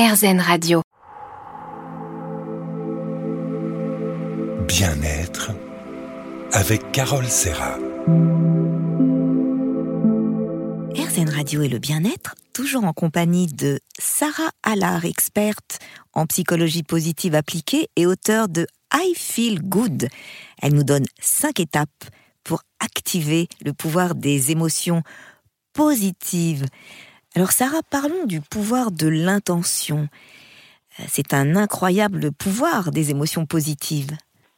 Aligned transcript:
RZN 0.00 0.40
Radio. 0.40 0.80
Bien-être 4.66 5.50
avec 6.52 6.90
Carole 6.90 7.26
Serra. 7.26 7.76
RZN 10.96 11.28
Radio 11.28 11.60
et 11.60 11.68
le 11.68 11.78
bien-être, 11.78 12.34
toujours 12.54 12.84
en 12.84 12.94
compagnie 12.94 13.46
de 13.46 13.78
Sarah 13.98 14.48
Allard, 14.62 15.04
experte 15.04 15.80
en 16.14 16.24
psychologie 16.24 16.82
positive 16.82 17.34
appliquée 17.34 17.90
et 17.96 18.06
auteure 18.06 18.48
de 18.48 18.66
I 18.94 19.12
Feel 19.14 19.60
Good. 19.60 20.08
Elle 20.62 20.72
nous 20.72 20.84
donne 20.84 21.04
cinq 21.20 21.60
étapes 21.60 22.04
pour 22.42 22.62
activer 22.82 23.48
le 23.62 23.74
pouvoir 23.74 24.14
des 24.14 24.50
émotions 24.50 25.02
positives. 25.74 26.64
Alors 27.36 27.52
Sarah, 27.52 27.82
parlons 27.88 28.26
du 28.26 28.40
pouvoir 28.40 28.90
de 28.90 29.08
l'intention. 29.08 30.08
Euh, 30.98 31.04
c'est 31.06 31.32
un 31.32 31.54
incroyable 31.54 32.32
pouvoir 32.32 32.90
des 32.90 33.12
émotions 33.12 33.46
positives. 33.46 34.16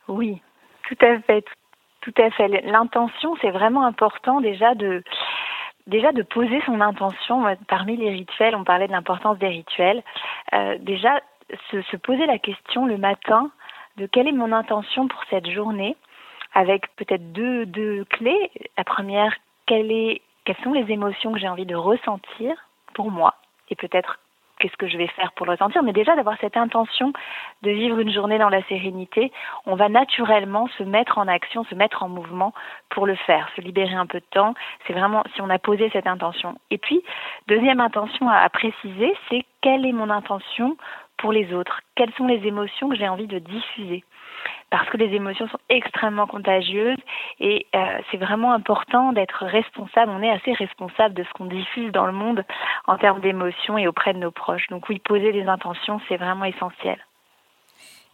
Oui, 0.09 0.41
tout 0.89 0.97
à 1.05 1.21
fait. 1.21 1.45
Tout 2.01 2.15
à 2.17 2.31
fait. 2.31 2.49
L'intention, 2.49 3.37
c'est 3.41 3.51
vraiment 3.51 3.85
important 3.85 4.41
déjà 4.41 4.75
de 4.75 5.03
poser 6.23 6.61
son 6.67 6.81
intention. 6.81 7.45
Parmi 7.69 7.97
les 7.97 8.11
rituels, 8.11 8.57
on 8.57 8.65
parlait 8.65 8.89
de 8.89 8.93
l'importance 8.93 9.39
des 9.39 9.49
rituels. 9.49 10.03
Euh, 10.55 10.79
déjà, 10.81 11.21
se, 11.71 11.83
se, 11.83 11.97
poser 11.97 12.27
la 12.27 12.39
question 12.39 12.87
le 12.87 12.97
matin 12.97 13.51
de 13.99 14.07
quelle 14.07 14.27
est 14.27 14.33
mon 14.33 14.51
intention 14.51 15.07
pour 15.07 15.23
cette 15.31 15.49
journée, 15.49 15.95
avec 16.55 16.83
peut-être 16.97 17.33
deux, 17.33 17.67
deux 17.67 18.05
clés. 18.07 18.51
La 18.77 18.85
première, 18.85 19.37
quelle 19.67 19.93
est 19.93 20.23
quelles 20.45 20.57
sont 20.65 20.73
les 20.73 20.91
émotions 20.91 21.33
que 21.33 21.39
j'ai 21.39 21.49
envie 21.49 21.67
de 21.67 21.77
ressentir 21.77 22.55
pour 22.95 23.11
moi 23.11 23.35
et 23.69 23.75
peut-être 23.75 24.19
qu'est-ce 24.63 24.77
que 24.77 24.87
je 24.87 24.97
vais 24.97 25.09
faire 25.09 25.33
pour 25.33 25.45
le 25.47 25.53
ressentir, 25.53 25.83
mais 25.83 25.93
déjà 25.93 26.15
d'avoir 26.15 26.39
cette 26.41 26.57
intention 26.57 27.13
de 27.63 27.71
vivre 27.71 27.99
une 27.99 28.13
journée 28.13 28.39
dans 28.39 28.49
la 28.49 28.63
sérénité, 28.65 29.33
on 29.67 29.75
va 29.75 29.89
naturellement 29.89 30.69
se 30.79 30.85
mettre 30.85 31.19
en 31.19 31.27
action, 31.27 31.65
se 31.65 31.75
mettre 31.75 32.05
en 32.05 32.09
mouvement 32.09 32.55
pour 32.89 33.07
le 33.07 33.17
faire, 33.17 33.49
se 33.57 33.61
libérer 33.61 33.95
un 33.95 34.07
peu 34.07 34.21
de 34.21 34.27
temps. 34.31 34.55
C'est 34.87 34.93
vraiment 34.93 35.25
si 35.35 35.43
on 35.43 35.51
a 35.51 35.59
posé 35.59 35.91
cette 35.93 36.07
intention. 36.07 36.55
Et 36.71 36.79
puis, 36.79 37.03
deuxième 37.49 37.81
intention 37.81 38.29
à, 38.29 38.49
préciser, 38.51 39.13
c'est 39.29 39.45
quelle 39.63 39.85
est 39.85 39.93
mon 39.93 40.11
intention 40.11 40.77
pour 41.17 41.33
les 41.33 41.53
autres? 41.53 41.81
Quelles 41.97 42.13
sont 42.15 42.27
les 42.27 42.47
émotions 42.47 42.89
que 42.89 42.97
j'ai 42.97 43.09
envie 43.09 43.27
de 43.27 43.41
diffuser? 43.41 44.05
Parce 44.71 44.89
que 44.91 44.97
les 44.97 45.15
émotions 45.15 45.49
sont 45.49 45.59
extrêmement 45.69 46.27
contagieuses 46.27 46.99
et 47.41 47.67
euh, 47.75 47.99
c'est 48.11 48.17
vraiment 48.17 48.53
important 48.53 49.13
d'être 49.13 49.45
responsable. 49.45 50.13
On 50.13 50.23
est 50.23 50.31
assez 50.31 50.53
responsable 50.53 51.15
de 51.15 51.25
ce 51.25 51.33
qu'on 51.35 51.47
diffuse 51.47 51.93
dans 51.93 52.07
le 52.07 52.13
monde 52.13 52.45
en 52.87 52.99
termes 52.99 53.21
d'émotions 53.21 53.79
et 53.79 53.87
auprès 53.87 54.15
de 54.15 54.19
nos 54.19 54.31
proches. 54.31 54.67
Donc 54.71 54.89
oui, 54.89 54.99
poser 54.99 55.33
des 55.33 55.45
intentions, 55.45 56.01
c'est 56.09 56.17
vraiment 56.17 56.45
essentiel. 56.45 56.99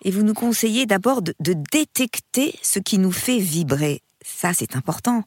Et 0.03 0.11
vous 0.11 0.23
nous 0.23 0.35
conseillez 0.35 0.87
d'abord 0.87 1.23
de, 1.23 1.35
de 1.41 1.55
détecter 1.73 2.55
ce 2.63 2.79
qui 2.79 2.99
nous 2.99 3.13
fait 3.13 3.39
vibrer. 3.39 4.01
Ça, 4.21 4.53
c'est 4.53 4.77
important. 4.77 5.23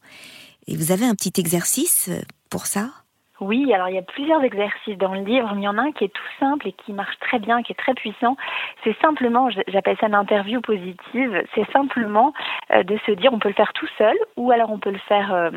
Et 0.66 0.76
vous 0.76 0.92
avez 0.92 1.04
un 1.04 1.14
petit 1.14 1.40
exercice 1.40 2.10
pour 2.48 2.66
ça? 2.66 3.01
Oui, 3.42 3.74
alors 3.74 3.88
il 3.88 3.96
y 3.96 3.98
a 3.98 4.02
plusieurs 4.02 4.42
exercices 4.44 4.96
dans 4.98 5.14
le 5.14 5.22
livre, 5.22 5.50
mais 5.54 5.62
il 5.62 5.64
y 5.64 5.68
en 5.68 5.76
a 5.76 5.82
un 5.82 5.92
qui 5.92 6.04
est 6.04 6.14
tout 6.14 6.22
simple 6.38 6.68
et 6.68 6.72
qui 6.72 6.92
marche 6.92 7.18
très 7.18 7.40
bien, 7.40 7.62
qui 7.62 7.72
est 7.72 7.76
très 7.76 7.94
puissant. 7.94 8.36
C'est 8.84 8.96
simplement, 9.00 9.50
j'appelle 9.66 9.96
ça 10.00 10.06
une 10.06 10.14
interview 10.14 10.60
positive, 10.60 11.42
c'est 11.54 11.68
simplement 11.72 12.32
euh, 12.72 12.84
de 12.84 12.96
se 13.04 13.10
dire 13.10 13.32
on 13.32 13.40
peut 13.40 13.48
le 13.48 13.54
faire 13.54 13.72
tout 13.72 13.88
seul 13.98 14.16
ou 14.36 14.52
alors 14.52 14.70
on 14.70 14.78
peut 14.78 14.92
le 14.92 14.98
faire 15.08 15.34
euh, 15.34 15.50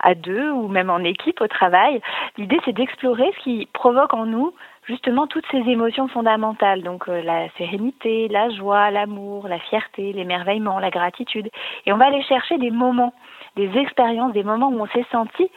à 0.00 0.14
deux 0.14 0.50
ou 0.50 0.68
même 0.68 0.88
en 0.88 1.00
équipe 1.00 1.42
au 1.42 1.48
travail. 1.48 2.00
L'idée 2.38 2.58
c'est 2.64 2.72
d'explorer 2.72 3.30
ce 3.36 3.42
qui 3.44 3.68
provoque 3.74 4.14
en 4.14 4.24
nous 4.24 4.54
justement 4.86 5.26
toutes 5.26 5.44
ces 5.50 5.58
émotions 5.58 6.08
fondamentales, 6.08 6.82
donc 6.82 7.08
euh, 7.08 7.20
la 7.22 7.50
sérénité, 7.58 8.28
la 8.28 8.48
joie, 8.48 8.90
l'amour, 8.90 9.48
la 9.48 9.58
fierté, 9.58 10.14
l'émerveillement, 10.14 10.78
la 10.78 10.88
gratitude. 10.88 11.50
Et 11.84 11.92
on 11.92 11.98
va 11.98 12.06
aller 12.06 12.22
chercher 12.22 12.56
des 12.56 12.70
moments, 12.70 13.12
des 13.56 13.70
expériences, 13.76 14.32
des 14.32 14.44
moments 14.44 14.68
où 14.68 14.80
on 14.80 14.86
s'est 14.86 15.04
senti 15.12 15.50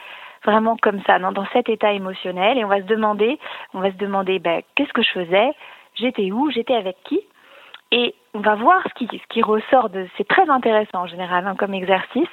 vraiment 0.46 0.78
comme 0.78 1.02
ça, 1.04 1.20
dans, 1.20 1.32
dans 1.32 1.46
cet 1.54 1.70
état 1.70 1.92
émotionnel, 1.92 2.58
et 2.58 2.66
on 2.66 2.70
va 2.70 2.82
se 2.82 2.88
demander, 2.88 3.40
on 3.74 3.80
va 3.80 3.92
se 3.92 3.98
demander, 3.98 4.40
ben, 4.40 4.62
qu'est-ce 4.76 4.94
que 4.94 5.04
je 5.04 5.12
faisais, 5.12 5.52
j'étais 5.96 6.32
où, 6.32 6.50
j'étais 6.52 6.76
avec 6.76 6.98
qui, 7.04 7.22
et 7.92 8.16
on 8.34 8.40
va 8.40 8.56
voir 8.56 8.82
ce 8.88 8.94
qui, 8.94 9.06
ce 9.18 9.28
qui 9.28 9.42
ressort 9.42 9.90
de. 9.90 10.08
C'est 10.18 10.28
très 10.28 10.50
intéressant 10.50 11.02
en 11.02 11.08
général 11.08 11.46
hein, 11.46 11.56
comme 11.58 11.74
exercice, 11.74 12.30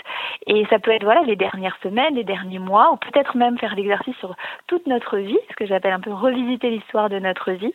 et 0.47 0.67
ça 0.67 0.79
peut 0.79 0.91
être 0.91 1.05
voilà 1.05 1.23
les 1.23 1.37
dernières 1.37 1.77
semaines, 1.83 2.15
les 2.15 2.25
derniers 2.25 2.59
mois, 2.59 2.93
ou 2.93 2.97
peut-être 2.97 3.37
même 3.37 3.59
faire 3.59 3.75
l'exercice 3.75 4.17
sur 4.17 4.35
toute 4.67 4.87
notre 4.87 5.19
vie, 5.19 5.39
ce 5.51 5.57
que 5.57 5.67
j'appelle 5.67 5.93
un 5.93 6.01
peu 6.01 6.13
revisiter 6.13 6.71
l'histoire 6.71 7.09
de 7.09 7.19
notre 7.19 7.53
vie. 7.53 7.75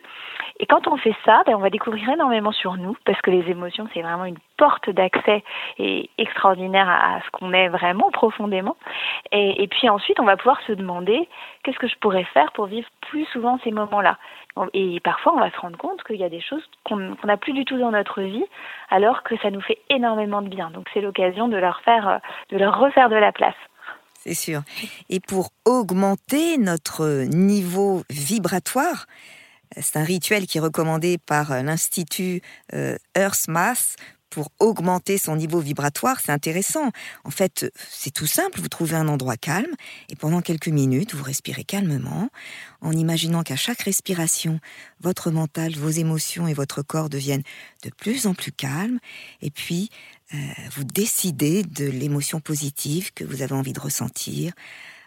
Et 0.60 0.66
quand 0.66 0.86
on 0.88 0.96
fait 0.96 1.14
ça, 1.24 1.42
ben, 1.46 1.54
on 1.54 1.60
va 1.60 1.70
découvrir 1.70 2.08
énormément 2.08 2.52
sur 2.52 2.76
nous, 2.76 2.96
parce 3.04 3.20
que 3.20 3.30
les 3.30 3.50
émotions 3.50 3.88
c'est 3.92 4.02
vraiment 4.02 4.24
une 4.24 4.38
porte 4.56 4.90
d'accès 4.90 5.42
et 5.78 6.10
extraordinaire 6.18 6.88
à, 6.88 7.20
ce 7.24 7.30
qu'on 7.30 7.52
est 7.52 7.68
vraiment 7.68 8.10
profondément. 8.10 8.76
Et, 9.32 9.66
puis 9.68 9.88
ensuite, 9.88 10.20
on 10.20 10.24
va 10.24 10.36
pouvoir 10.36 10.60
se 10.62 10.72
demander 10.72 11.28
qu'est-ce 11.62 11.78
que 11.78 11.88
je 11.88 11.96
pourrais 11.98 12.24
faire 12.24 12.52
pour 12.52 12.66
vivre 12.66 12.88
plus 13.02 13.24
souvent 13.26 13.58
ces 13.64 13.72
moments-là? 13.72 14.18
Et 14.72 15.00
parfois, 15.00 15.34
on 15.34 15.40
va 15.40 15.50
se 15.50 15.58
rendre 15.58 15.76
compte 15.76 16.02
qu'il 16.04 16.16
y 16.16 16.24
a 16.24 16.28
des 16.28 16.40
choses 16.40 16.62
qu'on 16.84 17.16
n'a 17.24 17.36
plus 17.36 17.52
du 17.52 17.64
tout 17.64 17.76
dans 17.76 17.90
notre 17.90 18.22
vie, 18.22 18.44
alors 18.90 19.24
que 19.24 19.36
ça 19.38 19.50
nous 19.50 19.60
fait 19.60 19.78
énormément 19.90 20.42
de 20.42 20.48
bien. 20.48 20.70
Donc, 20.70 20.86
c'est 20.94 21.00
l'occasion 21.00 21.48
de 21.48 21.56
leur 21.56 21.80
faire, 21.80 22.20
de 22.54 22.58
leur 22.58 22.78
refaire 22.78 23.08
de 23.08 23.16
la 23.16 23.32
place. 23.32 23.56
C'est 24.22 24.34
sûr. 24.34 24.62
Et 25.10 25.20
pour 25.20 25.50
augmenter 25.66 26.56
notre 26.56 27.24
niveau 27.24 28.04
vibratoire, 28.08 29.06
c'est 29.76 29.98
un 29.98 30.04
rituel 30.04 30.46
qui 30.46 30.58
est 30.58 30.60
recommandé 30.60 31.18
par 31.18 31.62
l'Institut 31.62 32.40
euh, 32.72 32.96
Earth 33.16 33.48
Mass 33.48 33.96
pour 34.34 34.50
augmenter 34.58 35.16
son 35.16 35.36
niveau 35.36 35.60
vibratoire, 35.60 36.18
c'est 36.20 36.32
intéressant. 36.32 36.90
En 37.22 37.30
fait, 37.30 37.70
c'est 37.88 38.10
tout 38.10 38.26
simple, 38.26 38.60
vous 38.60 38.68
trouvez 38.68 38.96
un 38.96 39.06
endroit 39.06 39.36
calme 39.36 39.70
et 40.08 40.16
pendant 40.16 40.40
quelques 40.40 40.66
minutes, 40.66 41.14
vous 41.14 41.22
respirez 41.22 41.62
calmement 41.62 42.30
en 42.80 42.90
imaginant 42.90 43.44
qu'à 43.44 43.54
chaque 43.54 43.82
respiration, 43.82 44.58
votre 45.00 45.30
mental, 45.30 45.76
vos 45.76 45.88
émotions 45.88 46.48
et 46.48 46.52
votre 46.52 46.82
corps 46.82 47.08
deviennent 47.08 47.44
de 47.84 47.90
plus 47.90 48.26
en 48.26 48.34
plus 48.34 48.50
calmes 48.50 48.98
et 49.40 49.52
puis 49.52 49.88
euh, 50.34 50.36
vous 50.74 50.82
décidez 50.82 51.62
de 51.62 51.84
l'émotion 51.84 52.40
positive 52.40 53.12
que 53.14 53.22
vous 53.22 53.42
avez 53.42 53.54
envie 53.54 53.72
de 53.72 53.80
ressentir. 53.80 54.52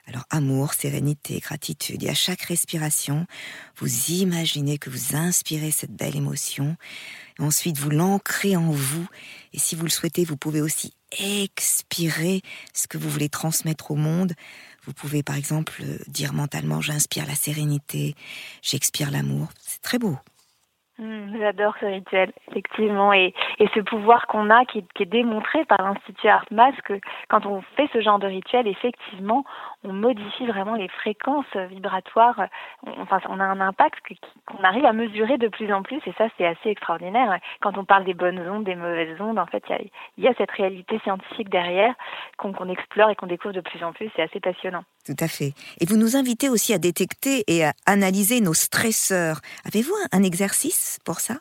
Alors 0.08 0.24
amour, 0.30 0.74
sérénité, 0.74 1.40
gratitude. 1.40 2.04
Et 2.04 2.10
à 2.10 2.14
chaque 2.14 2.42
respiration, 2.44 3.26
vous 3.76 4.12
imaginez 4.12 4.78
que 4.78 4.90
vous 4.90 5.16
inspirez 5.16 5.72
cette 5.72 5.92
belle 5.92 6.16
émotion 6.16 6.78
Ensuite, 7.40 7.78
vous 7.78 7.92
l'ancrez 7.92 8.56
en 8.56 8.72
vous. 8.72 9.08
Et 9.54 9.60
si 9.60 9.76
vous 9.76 9.84
le 9.84 9.92
souhaitez, 9.92 10.26
vous 10.26 10.38
pouvez 10.38 10.62
aussi 10.62 10.94
expirer 11.12 12.42
ce 12.74 12.88
que 12.88 12.98
vous 12.98 13.10
voulez 13.10 13.30
transmettre 13.30 13.92
au 13.92 13.96
monde. 13.96 14.34
Vous 14.86 14.94
pouvez, 14.94 15.22
par 15.22 15.36
exemple, 15.36 15.84
dire 16.08 16.34
mentalement, 16.34 16.82
j'inspire 16.82 17.28
la 17.28 17.36
sérénité, 17.36 18.16
j'expire 18.64 19.12
l'amour. 19.12 19.50
C'est 19.60 19.82
très 19.82 20.00
beau. 20.00 20.18
Hmm, 20.98 21.38
j'adore 21.38 21.76
ce 21.80 21.86
rituel, 21.86 22.34
effectivement, 22.50 23.14
et, 23.14 23.36
et 23.60 23.68
ce 23.76 23.82
pouvoir 23.82 24.26
qu'on 24.26 24.50
a, 24.50 24.66
qui, 24.66 24.84
qui, 24.96 25.04
est 25.04 25.06
démontré 25.06 25.64
par 25.66 25.84
l'Institut 25.84 26.28
Artmas, 26.28 26.72
que 26.86 27.00
quand 27.30 27.46
on 27.46 27.62
fait 27.76 27.88
ce 27.94 28.02
genre 28.02 28.18
de 28.18 28.26
rituel, 28.26 28.68
effectivement, 28.68 29.44
on 29.88 29.94
modifie 29.94 30.46
vraiment 30.46 30.76
les 30.76 30.88
fréquences 30.88 31.56
vibratoires. 31.70 32.48
On, 32.86 33.02
enfin, 33.02 33.20
on 33.30 33.40
a 33.40 33.44
un 33.44 33.62
impact 33.62 34.00
qu'on 34.46 34.64
arrive 34.64 34.86
à 34.86 34.94
mesurer 34.94 35.38
de 35.38 35.48
plus 35.48 35.72
en 35.72 35.82
plus, 35.82 36.02
et 36.06 36.14
ça, 36.18 36.28
c'est 36.38 36.46
assez 36.46 36.70
extraordinaire. 36.70 37.40
Quand 37.62 37.78
on 37.78 37.86
parle 37.86 38.06
des 38.06 38.14
bonnes 38.14 38.40
ondes, 38.40 38.64
des 38.64 38.76
mauvaises 38.76 39.20
ondes, 39.22 39.40
en 39.40 39.46
fait, 39.46 39.64
il 39.70 39.72
y 39.72 40.28
a, 40.28 40.30
y 40.30 40.34
a, 40.34 40.34
cette 40.38 40.52
réalité 40.52 41.00
scientifique 41.00 41.50
derrière 41.50 41.94
qu'on 42.38 42.70
explore 42.70 43.10
et 43.10 43.16
qu'on 43.16 43.28
découvre 43.28 43.54
de 43.54 43.62
plus 43.62 43.84
en 43.84 43.94
plus. 43.94 44.10
C'est 44.16 44.24
assez 44.24 44.40
passionnant. 44.40 44.84
Tout 45.06 45.16
à 45.20 45.28
fait. 45.28 45.54
Et 45.80 45.86
vous 45.86 45.98
nous 45.98 46.16
invitez 46.16 46.50
aussi 46.50 46.74
à 46.74 46.78
détecter 46.78 47.44
et 47.48 47.66
à 47.66 47.74
analyser 47.86 48.42
nos 48.42 48.54
stresseurs. 48.54 49.40
Avez-vous 49.66 49.96
un 50.12 50.24
exercice 50.24 51.00
pour 51.06 51.20
ça? 51.20 51.36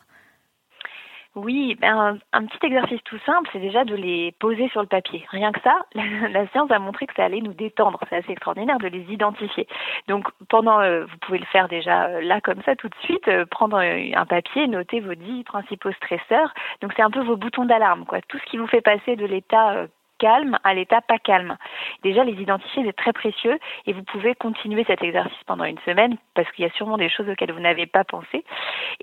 Oui, 1.37 1.77
ben, 1.79 2.19
un, 2.33 2.45
petit 2.45 2.65
exercice 2.65 3.01
tout 3.03 3.19
simple, 3.25 3.47
c'est 3.53 3.59
déjà 3.59 3.85
de 3.85 3.95
les 3.95 4.33
poser 4.39 4.69
sur 4.69 4.81
le 4.81 4.87
papier. 4.87 5.23
Rien 5.29 5.51
que 5.51 5.61
ça, 5.61 5.85
la, 5.93 6.47
science 6.47 6.71
a 6.71 6.79
montré 6.79 7.05
que 7.05 7.13
ça 7.15 7.25
allait 7.25 7.41
nous 7.41 7.53
détendre. 7.53 7.99
C'est 8.09 8.17
assez 8.17 8.31
extraordinaire 8.31 8.79
de 8.79 8.87
les 8.87 9.05
identifier. 9.11 9.67
Donc, 10.07 10.27
pendant, 10.49 10.79
euh, 10.79 11.05
vous 11.05 11.17
pouvez 11.21 11.37
le 11.37 11.45
faire 11.45 11.67
déjà 11.67 12.05
euh, 12.05 12.21
là 12.21 12.41
comme 12.41 12.61
ça 12.63 12.75
tout 12.75 12.89
de 12.89 12.95
suite, 13.03 13.27
euh, 13.27 13.45
prendre 13.45 13.77
un 13.77 14.25
papier, 14.25 14.67
noter 14.67 14.99
vos 14.99 15.13
dix 15.13 15.43
principaux 15.43 15.91
stresseurs. 15.91 16.53
Donc, 16.81 16.93
c'est 16.95 17.03
un 17.03 17.11
peu 17.11 17.21
vos 17.21 17.37
boutons 17.37 17.65
d'alarme, 17.65 18.05
quoi. 18.05 18.19
Tout 18.27 18.39
ce 18.39 18.45
qui 18.49 18.57
vous 18.57 18.67
fait 18.67 18.81
passer 18.81 19.15
de 19.15 19.25
l'état 19.25 19.87
calme 20.19 20.57
à 20.63 20.73
l'état 20.73 21.01
pas 21.01 21.19
calme. 21.19 21.57
Déjà, 22.03 22.23
les 22.23 22.41
identifier, 22.41 22.83
c'est 22.85 22.95
très 22.95 23.13
précieux 23.13 23.57
et 23.85 23.93
vous 23.93 24.03
pouvez 24.03 24.35
continuer 24.35 24.83
cet 24.85 25.03
exercice 25.03 25.43
pendant 25.45 25.65
une 25.65 25.79
semaine 25.79 26.17
parce 26.33 26.51
qu'il 26.51 26.65
y 26.65 26.67
a 26.67 26.73
sûrement 26.73 26.97
des 26.97 27.09
choses 27.09 27.29
auxquelles 27.29 27.51
vous 27.51 27.59
n'avez 27.59 27.85
pas 27.85 28.03
pensé. 28.03 28.43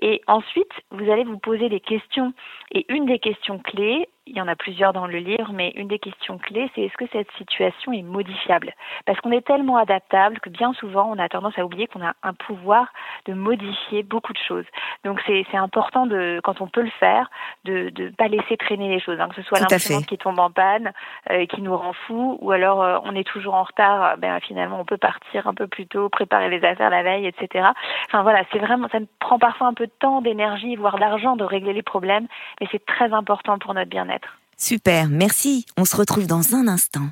Et 0.01 0.21
ensuite, 0.27 0.71
vous 0.91 1.09
allez 1.09 1.23
vous 1.23 1.39
poser 1.39 1.69
des 1.69 1.79
questions 1.79 2.33
et 2.71 2.85
une 2.89 3.05
des 3.05 3.19
questions 3.19 3.59
clés, 3.59 4.07
il 4.27 4.35
y 4.35 4.41
en 4.41 4.47
a 4.47 4.55
plusieurs 4.55 4.91
dans 4.91 5.05
le 5.05 5.19
livre, 5.19 5.51
mais 5.53 5.71
une 5.75 5.87
des 5.87 5.99
questions 5.99 6.37
clés, 6.37 6.69
c'est 6.73 6.81
est-ce 6.81 6.97
que 6.97 7.05
cette 7.11 7.31
situation 7.37 7.93
est 7.93 8.01
modifiable? 8.01 8.73
Parce 9.05 9.19
qu'on 9.21 9.31
est 9.31 9.45
tellement 9.45 9.77
adaptable 9.77 10.39
que 10.39 10.49
bien 10.49 10.73
souvent, 10.73 11.11
on 11.11 11.19
a 11.19 11.29
tendance 11.29 11.57
à 11.57 11.65
oublier 11.65 11.87
qu'on 11.87 12.03
a 12.03 12.13
un 12.23 12.33
pouvoir 12.33 12.87
de 13.27 13.33
modifier 13.33 14.03
beaucoup 14.03 14.33
de 14.33 14.39
choses. 14.47 14.65
Donc 15.03 15.21
c'est 15.27 15.45
important, 15.55 16.07
de, 16.07 16.39
quand 16.43 16.61
on 16.61 16.67
peut 16.67 16.81
le 16.81 16.89
faire, 16.99 17.29
de 17.65 17.91
ne 17.97 18.09
pas 18.09 18.27
laisser 18.27 18.57
traîner 18.57 18.89
les 18.89 18.99
choses, 18.99 19.19
hein, 19.19 19.29
que 19.29 19.35
ce 19.35 19.43
soit 19.43 19.59
l'imprimante 19.59 20.05
qui 20.07 20.17
tombe 20.17 20.39
en 20.39 20.49
panne, 20.49 20.91
euh, 21.29 21.45
qui 21.45 21.61
nous 21.61 21.75
rend 21.77 21.93
fou, 21.93 22.37
ou 22.41 22.51
alors 22.51 22.81
euh, 22.81 22.97
on 23.03 23.15
est 23.15 23.27
toujours 23.27 23.53
en 23.53 23.63
retard, 23.63 24.17
ben, 24.17 24.39
finalement 24.39 24.79
on 24.79 24.85
peut 24.85 24.97
partir 24.97 25.47
un 25.47 25.53
peu 25.53 25.67
plus 25.67 25.85
tôt, 25.85 26.09
préparer 26.09 26.49
les 26.49 26.63
affaires 26.65 26.89
la 26.89 27.03
veille, 27.03 27.27
etc. 27.27 27.67
Enfin 28.07 28.23
voilà, 28.23 28.43
c'est 28.51 28.59
vraiment, 28.59 28.87
ça 28.91 28.99
prend 29.19 29.37
parfois 29.37 29.67
un 29.67 29.73
peu 29.73 29.85
de 29.85 29.93
temps, 29.99 30.21
d'énergie, 30.21 30.75
voire 30.75 30.97
d'argent 30.97 31.35
de 31.35 31.43
régler 31.43 31.73
les 31.73 31.83
problèmes, 31.83 32.27
mais 32.59 32.67
c'est 32.71 32.85
très 32.85 33.13
important 33.13 33.59
pour 33.59 33.73
notre 33.73 33.89
bien-être. 33.89 34.14
Super, 34.57 35.09
merci. 35.09 35.65
On 35.77 35.83
se 35.83 35.95
retrouve 35.95 36.27
dans 36.27 36.55
un 36.55 36.67
instant. 36.67 37.09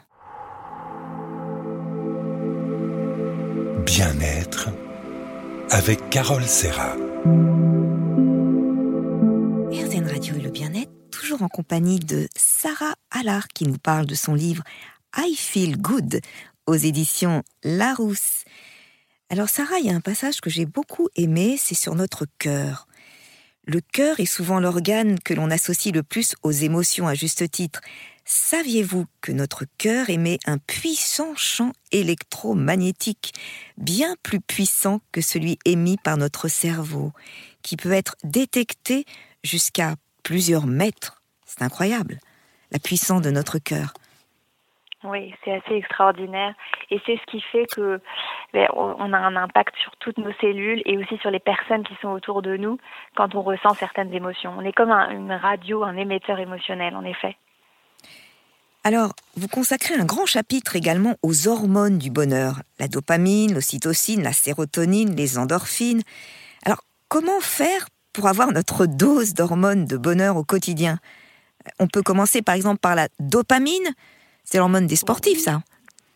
Bien-être 3.85 4.69
avec 5.69 6.09
Carole 6.09 6.45
Serra. 6.45 6.95
RZN 9.71 10.07
Radio 10.07 10.35
et 10.35 10.41
le 10.41 10.49
bien-être, 10.49 10.91
toujours 11.11 11.41
en 11.41 11.49
compagnie 11.49 11.99
de 11.99 12.29
Sarah 12.35 12.95
Allard 13.11 13.49
qui 13.49 13.65
nous 13.65 13.77
parle 13.77 14.05
de 14.05 14.15
son 14.15 14.35
livre 14.35 14.63
I 15.17 15.35
Feel 15.35 15.81
Good 15.81 16.21
aux 16.65 16.75
éditions 16.75 17.43
Larousse. 17.63 18.45
Alors 19.29 19.49
Sarah, 19.49 19.79
il 19.79 19.87
y 19.87 19.89
a 19.89 19.95
un 19.95 20.01
passage 20.01 20.39
que 20.39 20.49
j'ai 20.49 20.65
beaucoup 20.65 21.09
aimé, 21.17 21.57
c'est 21.59 21.75
sur 21.75 21.95
notre 21.95 22.25
cœur. 22.39 22.87
Le 23.65 23.79
cœur 23.79 24.19
est 24.19 24.25
souvent 24.25 24.59
l'organe 24.59 25.19
que 25.19 25.33
l'on 25.33 25.49
associe 25.49 25.93
le 25.93 26.03
plus 26.03 26.35
aux 26.43 26.51
émotions 26.51 27.07
à 27.07 27.13
juste 27.13 27.49
titre. 27.49 27.79
Saviez-vous 28.25 29.05
que 29.21 29.31
notre 29.31 29.63
cœur 29.77 30.09
émet 30.09 30.37
un 30.45 30.57
puissant 30.57 31.33
champ 31.37 31.71
électromagnétique, 31.91 33.33
bien 33.77 34.15
plus 34.21 34.41
puissant 34.41 35.01
que 35.13 35.21
celui 35.21 35.59
émis 35.63 35.97
par 36.03 36.17
notre 36.17 36.49
cerveau, 36.49 37.13
qui 37.61 37.77
peut 37.77 37.93
être 37.93 38.17
détecté 38.25 39.05
jusqu'à 39.43 39.95
plusieurs 40.23 40.67
mètres? 40.67 41.21
C'est 41.45 41.61
incroyable, 41.61 42.19
la 42.71 42.79
puissance 42.79 43.21
de 43.21 43.31
notre 43.31 43.59
cœur. 43.59 43.93
Oui, 45.03 45.33
c'est 45.43 45.51
assez 45.51 45.75
extraordinaire 45.75 46.53
et 46.89 47.01
c'est 47.05 47.17
ce 47.17 47.31
qui 47.31 47.41
fait 47.41 47.65
que 47.65 47.99
ben, 48.53 48.67
on 48.73 49.11
a 49.11 49.17
un 49.17 49.35
impact 49.35 49.75
sur 49.75 49.91
toutes 49.97 50.17
nos 50.17 50.31
cellules 50.39 50.81
et 50.85 50.97
aussi 50.97 51.17
sur 51.17 51.29
les 51.29 51.39
personnes 51.39 51.83
qui 51.83 51.95
sont 52.01 52.09
autour 52.09 52.41
de 52.41 52.55
nous 52.55 52.77
quand 53.15 53.35
on 53.35 53.41
ressent 53.41 53.73
certaines 53.73 54.13
émotions. 54.13 54.53
On 54.57 54.61
est 54.61 54.71
comme 54.71 54.91
une 54.91 55.33
radio, 55.33 55.83
un 55.83 55.97
émetteur 55.97 56.39
émotionnel, 56.39 56.95
en 56.95 57.03
effet. 57.03 57.35
Alors, 58.85 59.13
vous 59.37 59.47
consacrez 59.47 59.95
un 59.95 60.05
grand 60.05 60.25
chapitre 60.25 60.75
également 60.75 61.15
aux 61.21 61.47
hormones 61.47 61.97
du 61.97 62.09
bonheur, 62.09 62.61
la 62.79 62.87
dopamine, 62.87 63.53
l'ocytocine, 63.53 64.23
la 64.23 64.33
sérotonine, 64.33 65.15
les 65.15 65.37
endorphines. 65.37 66.01
Alors, 66.65 66.81
comment 67.07 67.39
faire 67.39 67.87
pour 68.11 68.27
avoir 68.27 68.51
notre 68.51 68.85
dose 68.85 69.33
d'hormones 69.33 69.85
de 69.85 69.97
bonheur 69.97 70.35
au 70.35 70.43
quotidien? 70.43 70.99
On 71.79 71.87
peut 71.87 72.01
commencer 72.01 72.41
par 72.41 72.55
exemple 72.55 72.79
par 72.79 72.95
la 72.95 73.07
dopamine, 73.19 73.87
c'est 74.43 74.57
l'hormone 74.57 74.87
des 74.87 74.95
sportifs, 74.95 75.41
ça. 75.41 75.61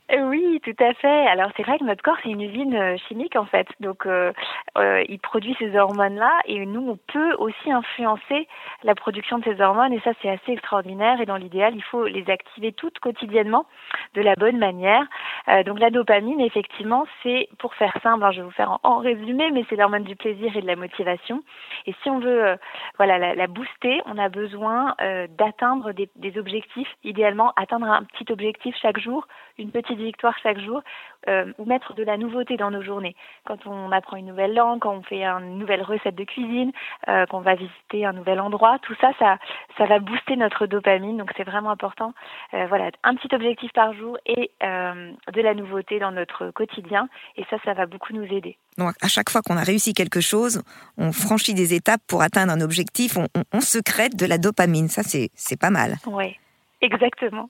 Euh, 0.09 0.21
oui, 0.29 0.61
tout 0.63 0.75
à 0.81 0.93
fait. 0.93 1.27
Alors 1.27 1.49
c'est 1.57 1.63
vrai 1.63 1.77
que 1.79 1.83
notre 1.83 2.01
corps 2.01 2.15
c'est 2.23 2.29
une 2.29 2.39
usine 2.41 2.73
euh, 2.75 2.95
chimique 3.09 3.35
en 3.35 3.43
fait, 3.43 3.67
donc 3.81 4.05
euh, 4.05 4.31
euh, 4.77 5.03
il 5.09 5.19
produit 5.19 5.53
ces 5.59 5.77
hormones-là 5.77 6.31
et 6.45 6.65
nous 6.65 6.91
on 6.91 6.97
peut 7.11 7.33
aussi 7.39 7.69
influencer 7.69 8.47
la 8.83 8.95
production 8.95 9.37
de 9.37 9.43
ces 9.43 9.59
hormones 9.59 9.91
et 9.91 9.99
ça 9.99 10.11
c'est 10.21 10.29
assez 10.29 10.53
extraordinaire 10.53 11.19
et 11.19 11.25
dans 11.25 11.35
l'idéal 11.35 11.75
il 11.75 11.83
faut 11.83 12.05
les 12.05 12.29
activer 12.29 12.71
toutes 12.71 12.99
quotidiennement 12.99 13.65
de 14.13 14.21
la 14.21 14.35
bonne 14.35 14.57
manière. 14.57 15.05
Euh, 15.49 15.63
donc 15.63 15.77
la 15.77 15.89
dopamine 15.89 16.39
effectivement 16.39 17.05
c'est 17.21 17.49
pour 17.59 17.73
faire 17.75 17.97
simple, 18.01 18.25
je 18.31 18.37
vais 18.37 18.45
vous 18.45 18.51
faire 18.51 18.79
en, 18.83 18.99
résumé, 18.99 19.51
mais 19.51 19.65
c'est 19.69 19.75
l'hormone 19.75 20.03
du 20.03 20.15
plaisir 20.15 20.55
et 20.55 20.61
de 20.61 20.67
la 20.67 20.77
motivation 20.77 21.43
et 21.85 21.93
si 22.01 22.09
on 22.09 22.19
veut 22.19 22.55
voilà 22.95 23.35
la, 23.35 23.47
booster, 23.47 24.01
on 24.05 24.17
a 24.17 24.29
besoin 24.29 24.95
d'atteindre 25.37 25.91
des, 25.91 26.09
des 26.15 26.37
objectifs, 26.37 26.87
idéalement 27.03 27.51
atteindre 27.57 27.87
un 27.87 28.03
petit 28.03 28.31
objectif 28.31 28.73
chaque 28.81 28.99
jour, 28.99 29.27
une 29.57 29.71
petite 29.71 29.96
victoire 30.05 30.35
chaque 30.41 30.59
jour 30.59 30.81
euh, 31.27 31.51
ou 31.57 31.65
mettre 31.65 31.93
de 31.93 32.03
la 32.03 32.17
nouveauté 32.17 32.57
dans 32.57 32.71
nos 32.71 32.81
journées. 32.81 33.15
Quand 33.45 33.65
on 33.65 33.91
apprend 33.91 34.17
une 34.17 34.27
nouvelle 34.27 34.53
langue, 34.53 34.79
quand 34.79 34.93
on 34.93 35.01
fait 35.03 35.23
une 35.23 35.57
nouvelle 35.57 35.81
recette 35.81 36.15
de 36.15 36.23
cuisine, 36.23 36.71
euh, 37.09 37.25
qu'on 37.25 37.41
va 37.41 37.55
visiter 37.55 38.05
un 38.05 38.13
nouvel 38.13 38.39
endroit, 38.39 38.79
tout 38.81 38.95
ça, 39.01 39.11
ça, 39.19 39.37
ça 39.77 39.85
va 39.85 39.99
booster 39.99 40.35
notre 40.35 40.67
dopamine. 40.67 41.17
Donc 41.17 41.31
c'est 41.35 41.43
vraiment 41.43 41.71
important. 41.71 42.13
Euh, 42.53 42.67
voilà, 42.67 42.91
un 43.03 43.15
petit 43.15 43.33
objectif 43.35 43.71
par 43.73 43.93
jour 43.93 44.17
et 44.25 44.51
de 44.61 45.41
la 45.41 45.53
nouveauté 45.53 45.99
dans 45.99 46.11
notre 46.11 46.51
quotidien. 46.51 47.09
Et 47.35 47.43
ça, 47.49 47.57
ça 47.65 47.73
va 47.73 47.85
beaucoup 47.85 48.13
nous 48.13 48.25
aider. 48.25 48.57
Donc 48.77 48.93
à 49.01 49.07
chaque 49.07 49.29
fois 49.29 49.41
qu'on 49.41 49.57
a 49.57 49.63
réussi 49.63 49.93
quelque 49.93 50.21
chose, 50.21 50.63
on 50.97 51.11
franchit 51.11 51.53
des 51.53 51.73
étapes 51.73 52.01
pour 52.07 52.21
atteindre 52.21 52.53
un 52.53 52.61
objectif, 52.61 53.17
on, 53.17 53.27
on, 53.53 53.59
secrète 53.59 54.15
de 54.15 54.25
la 54.25 54.37
dopamine. 54.37 54.87
Ça, 54.87 55.01
c'est 55.03 55.59
pas 55.59 55.71
mal. 55.71 55.95
Oui, 56.05 56.37
exactement. 56.81 57.49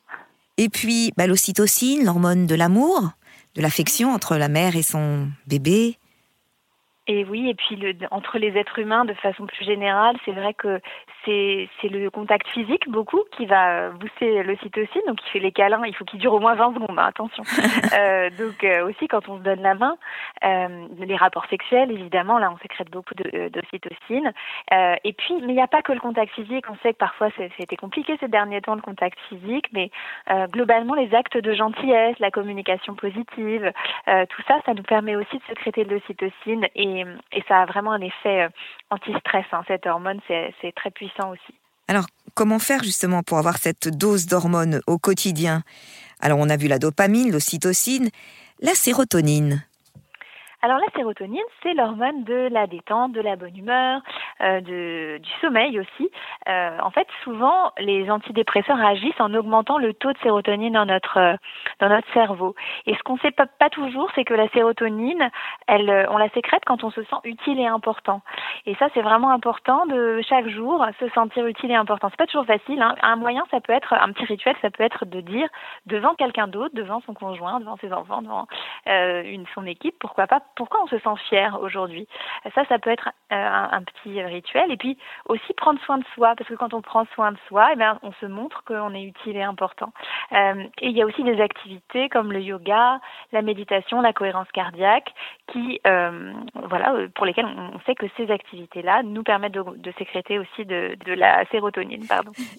Et 0.57 0.69
puis 0.69 1.12
bah, 1.18 1.27
l'ocytocine, 1.27 2.04
l'hormone 2.04 2.48
de 2.48 2.56
l'amour, 2.56 3.12
de 3.56 3.62
l'affection 3.62 4.12
entre 4.13 4.38
la 4.38 4.48
mère 4.48 4.75
et 4.75 4.83
son 4.83 5.27
bébé. 5.48 5.98
Et 7.07 7.24
oui, 7.24 7.50
et 7.50 7.56
puis 7.56 7.80
entre 8.12 8.38
les 8.38 8.57
êtres 8.57 8.80
humains, 8.80 9.06
de 9.06 9.13
façon 9.13 9.45
plus 9.45 9.63
générale, 9.63 10.18
c'est 10.25 10.33
vrai 10.33 10.54
que 10.54 10.81
c'est 11.27 11.89
le 11.89 12.09
contact 12.09 12.47
physique 12.47 12.89
beaucoup 12.89 13.21
qui 13.31 13.45
va 13.45 13.89
booster 13.89 14.44
l'ocytocine. 14.44 15.01
Donc, 15.07 15.19
il 15.25 15.29
fait 15.31 15.39
les 15.39 15.51
câlins. 15.51 15.81
Il 15.85 15.95
faut 15.95 16.06
qu'il 16.06 16.19
dure 16.19 16.33
au 16.33 16.39
moins 16.39 16.56
20 16.56 16.74
secondes. 16.75 16.97
Hein, 16.97 17.06
attention. 17.07 17.44
euh, 17.94 18.29
donc, 18.38 18.63
euh, 18.63 18.88
aussi, 18.88 19.07
quand 19.07 19.27
on 19.27 19.38
se 19.38 19.44
donne 19.44 19.62
la 19.62 19.75
main, 19.75 19.97
euh, 20.45 20.88
les 20.97 21.15
rapports 21.15 21.45
sexuels, 21.47 21.91
évidemment, 21.91 22.38
là, 22.38 22.51
on 22.53 22.57
sécrète 22.59 22.89
beaucoup 22.91 23.13
d'ocytocine. 23.15 24.31
Et 25.03 25.13
puis, 25.13 25.35
mais 25.41 25.53
il 25.53 25.56
n'y 25.56 25.62
a 25.62 25.68
pas 25.68 25.81
que 25.81 25.91
le 25.91 26.00
contact 26.00 26.33
physique. 26.33 26.65
On 26.69 26.77
sait 26.77 26.94
que 26.94 26.97
parfois, 26.97 27.29
c'était 27.57 27.75
compliqué 27.75 28.15
ces 28.19 28.27
derniers 28.27 28.62
temps, 28.62 28.75
le 28.75 28.81
contact 28.81 29.18
physique. 29.27 29.68
Mais 29.74 29.91
globalement, 30.50 30.94
les 30.95 31.13
actes 31.13 31.38
de 31.38 31.53
gentillesse, 31.53 32.18
la 32.19 32.31
communication 32.31 32.95
positive, 32.95 33.71
tout 34.06 34.41
ça, 34.47 34.59
ça 34.65 34.74
nous 34.74 34.83
permet 34.83 35.15
aussi 35.15 35.38
de 35.38 35.44
sécréter 35.47 35.83
de 35.83 35.94
l'ocytocine. 35.94 36.68
Et, 36.75 37.03
et, 37.31 37.44
ça 37.47 37.62
a 37.62 37.65
vraiment 37.65 37.91
un 37.91 38.01
effet 38.01 38.47
anti-stress. 38.89 39.45
Hein. 39.51 39.63
Cette 39.68 39.88
hormone, 39.88 40.19
c'est 40.27 40.71
très 40.75 40.91
puissant 40.91 41.17
Alors, 41.88 42.06
comment 42.34 42.60
faire 42.60 42.84
justement 42.84 43.24
pour 43.24 43.38
avoir 43.38 43.58
cette 43.58 43.88
dose 43.88 44.25
d'hormones 44.25 44.81
au 44.88 44.98
quotidien? 44.98 45.64
Alors, 46.19 46.40
on 46.40 46.50
a 46.50 46.58
vu 46.58 46.68
la 46.68 46.80
dopamine, 46.80 47.31
l'ocytocine, 47.31 48.10
la 48.62 48.74
sérotonine. 48.74 49.64
Alors 50.68 50.80
la 50.80 50.92
sérotonine, 50.98 51.40
c'est 51.64 51.74
l'hormone 51.74 52.25
de 52.25 52.50
la 52.52 52.68
détente, 52.68 53.14
de 53.14 53.22
la 53.22 53.38
bonne 53.38 53.56
humeur, 53.58 54.02
euh, 54.42 54.60
de, 54.60 55.18
du 55.18 55.31
sommeil 55.40 55.80
aussi. 55.80 56.12
Euh, 56.50 56.77
en 56.84 56.91
fait, 56.91 57.08
souvent, 57.24 57.72
les 57.80 58.12
antidépresseurs 58.12 58.77
agissent 58.86 59.22
en 59.22 59.34
augmentant 59.34 59.77
le 59.77 59.94
taux 59.94 60.12
de 60.12 60.18
sérotonine 60.18 60.74
dans 60.74 60.86
notre 60.86 61.20
euh, 61.20 61.36
dans 61.80 61.88
notre 61.88 62.12
cerveau. 62.12 62.53
Et 62.86 62.96
ce 62.96 63.03
qu'on 63.03 63.13
ne 63.13 63.20
sait 63.20 63.32
pas, 63.32 63.70
toujours, 63.70 64.12
c'est 64.13 64.25
que 64.25 64.34
la 64.34 64.50
sérotonine, 64.50 65.30
elle, 65.68 65.89
euh, 65.89 66.06
on 66.10 66.18
la 66.18 66.27
sécrète 66.32 66.63
quand 66.65 66.84
on 66.84 66.91
se 66.91 67.01
sent 67.03 67.15
utile 67.24 67.62
et 67.62 67.65
important. 67.65 68.22
Et 68.65 68.75
ça, 68.75 68.89
c'est 68.94 69.01
vraiment 69.01 69.30
important 69.30 69.86
de 69.86 70.20
chaque 70.27 70.50
jour 70.50 70.86
se 71.00 71.08
sentir 71.12 71.46
utile 71.46 71.72
et 71.72 71.75
important. 71.75 72.10
C'est 72.10 72.18
pas 72.18 72.27
toujours 72.27 72.46
facile. 72.46 72.82
Hein. 72.82 72.96
Un 73.03 73.15
moyen, 73.15 73.46
ça 73.51 73.62
peut 73.62 73.72
être 73.72 73.94
un 73.94 74.12
petit 74.12 74.25
rituel, 74.25 74.58
ça 74.62 74.70
peut 74.70 74.84
être 74.84 75.06
de 75.06 75.22
dire 75.22 75.48
devant 75.86 76.13
quelqu'un 76.15 76.50
d'autre, 76.50 76.75
devant 76.75 77.00
son 77.06 77.13
conjoint, 77.13 77.62
devant 77.62 77.77
ses 77.77 77.94
enfants, 77.94 78.22
devant 78.22 78.48
une 78.86 79.46
son 79.56 79.65
équipe, 79.65 79.96
pourquoi 80.00 80.27
pas 80.27 80.41
pourquoi 80.58 80.84
on 80.84 80.88
se 80.88 80.98
sent 80.98 81.22
fier 81.30 81.58
aujourd'hui? 81.62 82.08
Ça, 82.56 82.66
ça 82.68 82.80
peut 82.80 82.90
être 82.90 83.10
euh, 83.32 83.36
un, 83.36 83.84
petit 83.84 84.22
rituel. 84.22 84.72
Et 84.72 84.78
puis 84.78 84.98
aussi 85.28 85.54
prendre 85.54 85.80
soin 85.86 86.00
de 86.00 86.06
soi, 86.16 86.34
parce 86.36 86.50
que 86.50 86.56
quand 86.56 86.74
on 86.74 86.82
prend 86.82 87.06
soin 87.14 87.32
de 87.32 87.38
soi, 87.48 87.70
eh 87.74 87.76
bien, 87.76 88.00
on 88.02 88.12
se 88.14 88.26
montre 88.26 88.64
qu'on 88.66 88.94
est 88.94 89.04
utile 89.04 89.38
et 89.38 89.44
important. 89.44 89.94
Euh, 90.32 90.64
et 90.82 90.88
il 90.88 90.98
y 90.98 91.02
a 91.02 91.06
aussi 91.06 91.24
des 91.24 91.40
activités 91.40 92.10
comme 92.10 92.34
le 92.34 92.42
yoga, 92.42 93.00
la 93.32 93.42
méditation, 93.44 94.02
la 94.02 94.14
cohérence 94.14 94.48
cardiaque, 94.52 95.14
qui, 95.52 95.80
euh, 95.86 96.34
voilà, 96.68 96.96
pour 97.14 97.26
lesquelles 97.26 97.46
on 97.46 97.80
sait 97.86 97.96
que 97.96 98.08
ces 98.18 98.32
activités-là 98.32 99.04
nous 99.04 99.24
permettent 99.24 99.54
de, 99.54 99.94
sécréter 100.00 100.40
aussi 100.40 100.66
de, 100.66 100.98
la 101.14 101.46
sérotonine. 101.52 102.04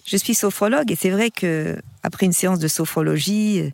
Je 0.05 0.17
suis 0.17 0.33
sophrologue 0.33 0.89
et 0.91 0.95
c'est 0.95 1.11
vrai 1.11 1.29
que 1.29 1.75
après 2.03 2.25
une 2.25 2.31
séance 2.31 2.59
de 2.59 2.67
sophrologie 2.67 3.71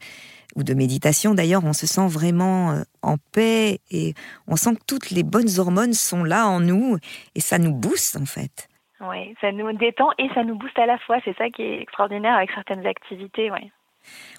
ou 0.55 0.63
de 0.63 0.73
méditation 0.73 1.33
d'ailleurs, 1.33 1.63
on 1.65 1.73
se 1.73 1.87
sent 1.87 2.07
vraiment 2.07 2.71
euh, 2.71 2.83
en 3.01 3.17
paix 3.17 3.79
et 3.91 4.13
on 4.47 4.55
sent 4.55 4.75
que 4.75 4.85
toutes 4.87 5.11
les 5.11 5.23
bonnes 5.23 5.59
hormones 5.59 5.93
sont 5.93 6.23
là 6.23 6.47
en 6.47 6.59
nous 6.59 6.97
et 7.35 7.39
ça 7.39 7.57
nous 7.57 7.73
booste 7.73 8.17
en 8.17 8.25
fait. 8.25 8.69
Oui, 9.01 9.35
ça 9.41 9.51
nous 9.51 9.71
détend 9.73 10.09
et 10.17 10.29
ça 10.33 10.43
nous 10.43 10.57
booste 10.57 10.79
à 10.79 10.85
la 10.85 10.97
fois. 10.99 11.17
C'est 11.25 11.37
ça 11.37 11.49
qui 11.49 11.61
est 11.61 11.81
extraordinaire 11.81 12.35
avec 12.35 12.51
certaines 12.51 12.85
activités. 12.85 13.51
Ouais. 13.51 13.71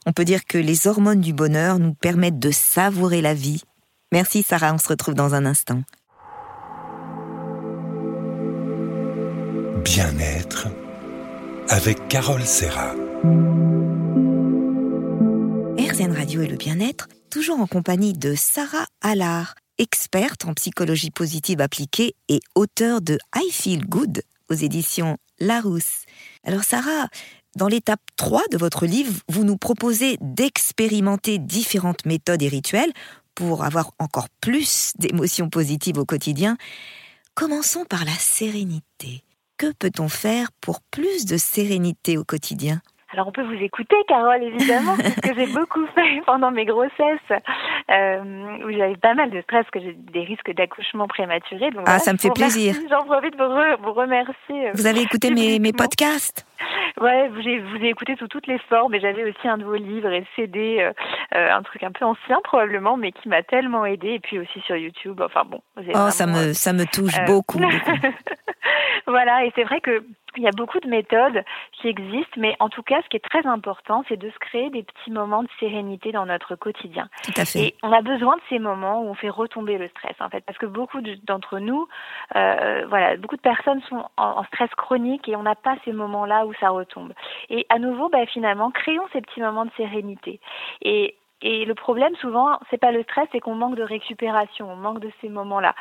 On 0.07 0.13
peut 0.13 0.25
dire 0.25 0.45
que 0.47 0.59
les 0.59 0.87
hormones 0.87 1.21
du 1.21 1.33
bonheur 1.33 1.79
nous 1.79 1.95
permettent 1.95 2.39
de 2.39 2.51
savourer 2.51 3.21
la 3.21 3.35
vie. 3.35 3.63
Merci 4.13 4.43
Sarah, 4.43 4.73
on 4.73 4.79
se 4.79 4.89
retrouve 4.89 5.15
dans 5.15 5.35
un 5.35 5.45
instant. 5.45 5.83
Bien-être 9.85 10.69
avec 11.69 12.09
Carole 12.09 12.43
Serra. 12.43 12.95
Radio 16.13 16.43
et 16.43 16.47
le 16.47 16.57
bien-être, 16.57 17.09
toujours 17.31 17.61
en 17.61 17.67
compagnie 17.67 18.13
de 18.13 18.35
Sarah 18.35 18.87
Allard, 19.01 19.55
experte 19.79 20.45
en 20.45 20.55
psychologie 20.55 21.11
positive 21.11 21.61
appliquée 21.61 22.15
et 22.29 22.41
auteure 22.55 23.01
de 23.01 23.19
I 23.35 23.51
Feel 23.51 23.85
Good 23.87 24.23
aux 24.49 24.55
éditions 24.55 25.17
Larousse. 25.39 26.05
Alors 26.45 26.65
Sarah, 26.65 27.09
dans 27.57 27.69
l'étape 27.69 28.01
3 28.17 28.43
de 28.53 28.59
votre 28.59 28.87
livre, 28.87 29.15
vous 29.29 29.45
nous 29.45 29.57
proposez 29.57 30.19
d'expérimenter 30.21 31.39
différentes 31.39 32.07
méthodes 32.07 32.43
et 32.43 32.49
rituels 32.49 32.93
pour 33.35 33.65
avoir 33.65 33.93
encore 33.99 34.29
plus 34.41 34.93
d'émotions 34.99 35.51
positives 35.51 35.99
au 35.99 36.05
quotidien. 36.05 36.57
Commençons 37.35 37.85
par 37.85 38.05
la 38.05 38.15
sérénité. 38.19 39.23
Que 39.57 39.73
peut-on 39.73 40.09
faire 40.09 40.53
pour 40.61 40.81
plus 40.83 41.25
de 41.25 41.37
sérénité 41.37 42.17
au 42.17 42.25
quotidien? 42.25 42.81
Alors 43.17 43.29
on 43.29 43.33
peut 43.33 43.45
vous 43.45 43.63
écouter, 43.65 43.97
Carole, 44.09 44.43
évidemment, 44.43 44.95
ce 44.97 45.21
que 45.23 45.35
j'ai 45.35 45.47
beaucoup 45.47 45.87
fait 45.95 46.21
pendant 46.27 46.51
mes 46.51 46.67
grossesses, 46.67 47.33
euh, 47.91 48.59
où 48.63 48.71
j'avais 48.71 48.97
pas 48.97 49.15
mal 49.15 49.31
de 49.31 49.41
stress, 49.41 49.65
que 49.73 49.81
j'ai 49.81 49.95
des 49.95 50.21
risques 50.21 50.53
d'accouchement 50.53 51.09
prématuré. 51.09 51.71
ah, 51.87 51.99
ça 51.99 52.13
me 52.13 52.19
fait 52.19 52.29
plaisir. 52.29 52.75
J'en 52.91 53.07
profite 53.07 53.35
pour 53.39 53.49
vous 53.49 53.93
remercier. 53.95 54.71
Vous 54.75 54.87
avez 54.87 55.01
écouté 55.01 55.31
mes, 55.31 55.59
mes 55.59 55.73
podcasts? 55.73 56.47
Ouais, 57.01 57.29
vous, 57.29 57.41
vous 57.41 57.85
ai 57.85 57.89
écouté 57.89 58.17
sous 58.19 58.29
toutes 58.29 58.47
les 58.47 58.59
formes 58.69 58.95
et 58.95 59.01
j'avais 59.01 59.25
aussi 59.25 59.49
un 59.49 59.57
de 59.57 59.65
vos 59.65 59.75
livres 59.75 60.11
et 60.11 60.27
CD, 60.37 60.79
euh, 60.81 60.93
euh, 61.35 61.55
un 61.55 61.63
truc 61.63 61.83
un 61.83 61.93
peu 61.93 62.05
ancien 62.05 62.41
probablement, 62.45 62.97
mais 62.99 63.13
qui 63.13 63.29
m'a 63.29 63.43
tellement 63.43 63.85
aidé. 63.85 64.09
Et 64.13 64.21
puis 64.21 64.39
aussi 64.39 64.61
sur 64.61 64.77
YouTube. 64.77 65.21
Enfin 65.23 65.45
bon. 65.45 65.61
Oh, 65.95 66.11
ça 66.11 66.27
me 66.27 66.53
ça 66.53 66.73
me 66.73 66.85
touche 66.85 67.17
beaucoup. 67.27 67.59
beaucoup. 67.59 67.75
voilà, 69.07 69.45
et 69.45 69.53
c'est 69.55 69.65
vrai 69.65 69.81
que 69.81 70.05
il 70.37 70.43
y 70.43 70.49
a 70.49 70.53
beaucoup 70.53 70.81
de 70.81 70.89
méthodes 70.89 71.43
qui 71.73 71.89
existent, 71.89 72.37
mais 72.37 72.57
en 72.61 72.69
tout 72.69 72.83
cas, 72.83 73.01
ce 73.03 73.09
qui 73.09 73.17
est 73.17 73.25
très 73.29 73.47
important, 73.47 74.05
c'est 74.09 74.17
de 74.17 74.31
se 74.31 74.39
créer 74.39 74.71
des 74.71 74.83
petits 74.83 75.11
moments 75.11 75.43
de 75.43 75.49
sérénité 75.59 76.13
dans 76.13 76.27
notre 76.27 76.57
quotidien. 76.57 77.09
Tout 77.25 77.33
à 77.37 77.45
fait. 77.45 77.59
Et 77.61 77.75
on 77.83 77.93
a 77.93 78.03
besoin 78.03 78.37
de 78.37 78.43
ces 78.49 78.59
moments 78.59 79.03
où 79.03 79.09
on 79.09 79.15
fait 79.15 79.31
retomber 79.31 79.79
le 79.79 79.89
stress, 79.89 80.15
en 80.21 80.29
fait, 80.29 80.43
parce 80.43 80.59
que 80.59 80.67
beaucoup 80.67 81.01
d'entre 81.25 81.59
nous, 81.59 81.89
euh, 82.37 82.85
voilà, 82.89 83.17
beaucoup 83.17 83.37
de 83.37 83.41
personnes 83.41 83.81
sont 83.89 84.05
en, 84.17 84.45
stress 84.45 84.71
chronique 84.77 85.29
et 85.29 85.37
on 85.37 85.43
n'a 85.43 85.55
pas 85.55 85.77
ces 85.85 85.93
moments-là 85.93 86.47
où 86.47 86.53
ça 86.61 86.69
retombe. 86.69 87.13
Et 87.49 87.67
à 87.69 87.79
nouveau, 87.79 88.09
bah, 88.09 88.27
finalement, 88.27 88.71
créons 88.71 89.07
ces 89.13 89.21
petits 89.21 89.41
moments 89.41 89.65
de 89.65 89.73
sérénité. 89.77 90.41
Et 90.83 91.17
et 91.43 91.67
le 91.67 91.75
problème, 91.75 92.15
souvent, 92.17 92.59
c'est 92.71 92.79
pas 92.79 92.93
le 92.93 93.03
stress, 93.03 93.29
c'est 93.31 93.41
qu'on 93.41 93.55
manque 93.55 93.77
de 93.77 93.83
récupération, 93.83 94.71
on 94.71 94.77
manque 94.77 95.01
de 95.01 95.11
ces 95.21 95.29
moments-là. 95.29 95.75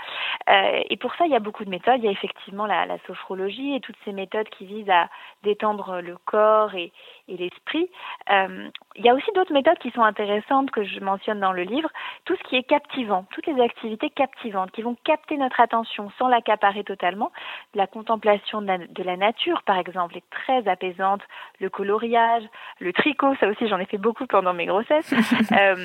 Euh, 0.50 0.84
et 0.90 0.98
pour 0.98 1.16
ça, 1.16 1.26
il 1.26 1.32
y 1.32 1.36
a 1.36 1.40
beaucoup 1.40 1.64
de 1.64 1.70
méthodes. 1.70 2.00
Il 2.00 2.06
y 2.06 2.10
a 2.10 2.12
effectivement 2.12 2.66
la, 2.66 2.86
sophrologie 3.08 3.76
et 3.76 3.80
toutes 3.80 3.96
ces 4.04 4.12
méthodes 4.12 4.50
qui 4.50 4.66
visent 4.66 4.90
à 4.90 5.10
détendre 5.44 6.02
le 6.02 6.18
corps 6.26 6.76
et, 6.76 6.92
et 7.30 7.38
l'esprit. 7.38 7.90
Euh, 8.30 8.70
il 8.98 9.06
y 9.06 9.10
a 9.10 9.14
aussi 9.14 9.30
d'autres 9.36 9.54
méthodes 9.54 9.78
qui 9.80 9.92
sont 9.92 10.04
intéressantes 10.04 10.72
que 10.72 10.84
je 10.84 11.00
mentionne 11.00 11.40
dans 11.40 11.52
le 11.52 11.64
livre. 11.64 11.90
Tout 12.24 12.36
ce 12.36 12.44
qui 12.50 12.56
est 12.56 12.64
captivant, 12.64 13.26
toutes 13.32 13.46
les 13.46 13.62
activités 13.62 14.10
captivantes 14.10 14.72
qui 14.72 14.82
vont 14.82 14.96
capter 15.04 15.38
notre 15.38 15.60
attention 15.60 16.12
sans 16.18 16.28
l'accaparer 16.28 16.84
totalement. 16.84 17.32
La 17.74 17.88
contemplation 17.88 18.62
de 18.62 19.04
la, 19.04 19.18
nature, 19.18 19.64
par 19.64 19.78
exemple, 19.78 20.18
est 20.18 20.30
très 20.30 20.68
apaisante. 20.68 21.22
Le 21.60 21.70
coloriage, 21.70 22.44
le 22.80 22.94
tricot, 22.94 23.36
ça 23.40 23.48
aussi, 23.48 23.68
j'en 23.68 23.80
ai 23.80 23.86
fait 23.86 23.98
beaucoup 23.98 24.28
pendant 24.28 24.54
mes 24.54 24.66
grossesses. 24.66 25.14
euh, 25.52 25.76